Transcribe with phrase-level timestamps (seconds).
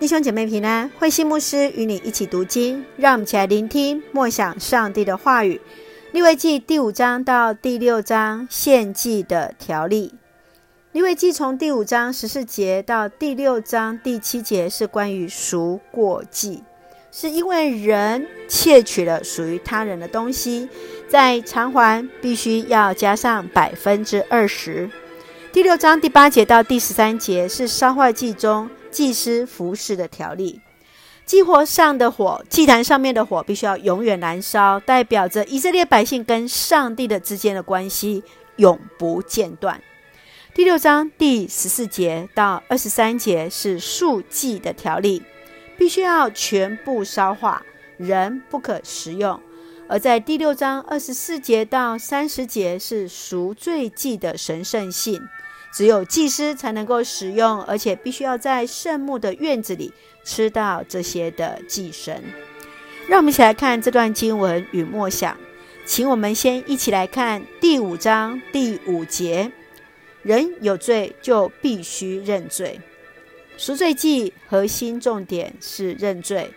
[0.00, 5.60] 弟兄姐妹平安，慧馨牧师与你一起读经，让我们一起来聆听默想上帝的话语。
[6.12, 10.14] 利未记第五章到第六章献祭的条例。
[10.92, 16.62] 利未记从第五章十四节到第六章第七节是关于赎过祭，
[17.10, 20.68] 是因为人窃取了属于他人的东西，
[21.08, 24.88] 在偿还必须要加上百分之二十。
[25.52, 30.60] 第六章第八节到第十三节是烧坏祭中祭司服侍的条例。
[31.24, 38.24] 祭火上的火，祭坛上面的火必须要永远燃烧，代表着以色列百姓跟上帝的之间的关系
[38.56, 39.80] 永不间断。
[40.54, 45.22] 第六章第十四节到二十三节是赎祭的条例，
[45.76, 47.62] 必须要全部烧化，
[47.98, 49.38] 人不可食用。
[49.86, 55.22] 而在第六章二十四节到三十节是赎罪祭的神圣性。
[55.72, 59.92] 只有祭司才能够使用，而且必须要在圣墓的院子里
[60.24, 62.22] 吃到这些的祭神。
[63.08, 65.36] 让我们一起来看这段经文与默想，
[65.86, 69.50] 请我们先一起来看第五章第五节：
[70.22, 72.80] 人有罪就必须认罪。
[73.56, 76.50] 赎罪祭核心重点是认罪，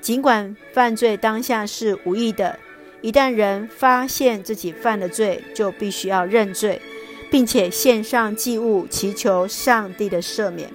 [0.00, 2.58] 尽管犯罪当下是无意的，
[3.00, 6.80] 一旦人发现自己犯了罪，就必须要认罪。
[7.34, 10.70] 并且献上祭物，祈求上帝的赦免。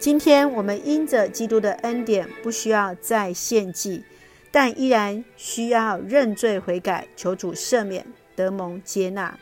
[0.00, 4.02] 今天我们因着基督的恩典，不需要再献祭，
[4.50, 9.38] 但依然需要认罪悔改，求主赦免，得蒙接纳。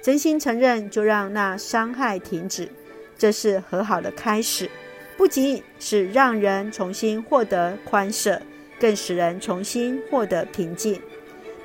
[0.00, 2.70] 真心承认，就让那伤害停止，
[3.18, 4.70] 这是和好的开始。
[5.18, 8.40] 不仅是让人重新获得宽赦，
[8.80, 10.98] 更使人重新获得平静。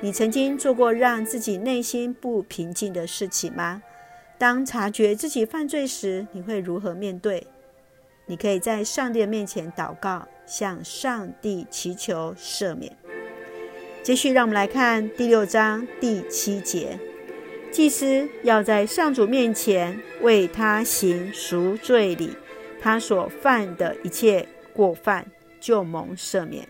[0.00, 3.82] 你曾经做过让自己内心不平静的事情吗？
[4.40, 7.46] 当察觉自己犯罪时，你会如何面对？
[8.24, 12.96] 你可以在上帝的面前祷告，向上帝祈求赦免。
[14.02, 16.98] 继续，让我们来看第六章第七节：
[17.70, 22.30] 祭司要在上主面前为他行赎罪礼，
[22.80, 25.30] 他所犯的一切过犯
[25.60, 26.66] 就蒙赦免。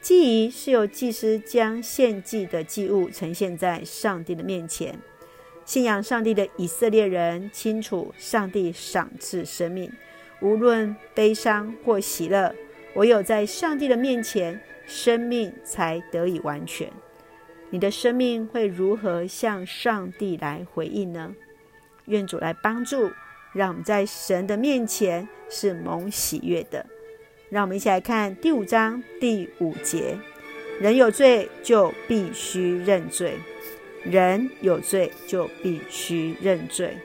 [0.00, 4.98] 祭仪是由祭司将献祭的祭物呈现在上帝的面前。
[5.66, 9.92] 信仰上帝的以色列人清楚，上帝赏赐生命，
[10.40, 12.54] 无论悲伤或喜乐，
[12.94, 16.88] 唯有在上帝的面前，生命才得以完全。
[17.70, 21.34] 你的生命会如何向上帝来回应呢？
[22.04, 23.10] 愿主来帮助，
[23.52, 26.86] 让我们在神的面前是蒙喜悦的。
[27.50, 30.16] 让我们一起来看第五章第五节：
[30.80, 33.34] 人有罪就必须认罪。
[34.10, 36.96] 人有罪就必须认罪，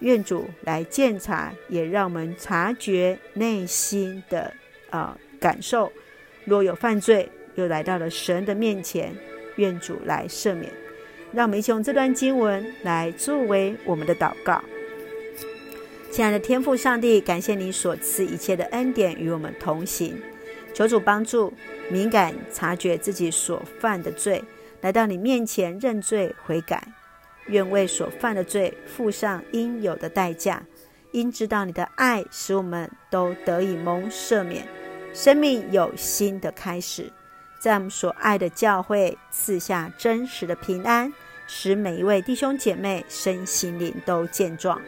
[0.00, 4.52] 愿主来鉴察，也让我们察觉内心的
[4.90, 5.92] 啊、呃、感受。
[6.44, 9.14] 若有犯罪，又来到了神的面前，
[9.56, 10.72] 愿主来赦免。
[11.32, 14.62] 让我们一起用这段经文来作为我们的祷告。
[16.10, 20.20] 亲爱的天父上帝，感谢你所赐一切的恩典与我们同行，
[20.74, 21.52] 求主帮助
[21.88, 24.42] 敏感察觉自己所犯的罪。
[24.80, 26.82] 来到你面前认罪悔改，
[27.46, 30.62] 愿为所犯的罪付上应有的代价。
[31.12, 34.64] 因知道你的爱使我们都得以蒙赦免，
[35.12, 37.12] 生命有新的开始。
[37.58, 41.12] 在我们所爱的教会赐下真实的平安，
[41.48, 44.80] 使每一位弟兄姐妹身心灵都健壮。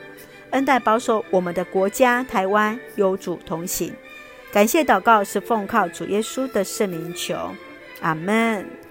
[0.51, 3.93] 恩待保守我们的国家台湾，有主同行。
[4.53, 7.37] 感谢祷告是奉靠主耶稣的圣名求，
[8.01, 8.82] 阿门。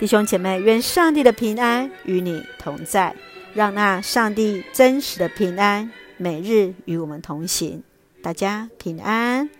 [0.00, 3.14] 弟兄姐妹，愿上帝的平安与你同在，
[3.52, 7.82] 让那上帝真实的平安每日与我们同行。
[8.22, 9.59] 大家平安。